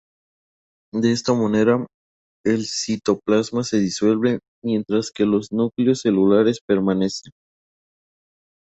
[0.93, 1.85] De esta manera,
[2.43, 7.31] el citoplasma se disuelve, mientras que los núcleos celulares permanecen.